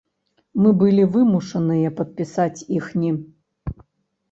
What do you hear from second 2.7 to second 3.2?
іхні.